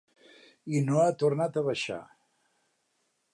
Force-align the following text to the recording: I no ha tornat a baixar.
I 0.77 0.79
no 0.87 0.97
ha 1.01 1.11
tornat 1.23 1.59
a 1.61 1.65
baixar. 1.67 2.01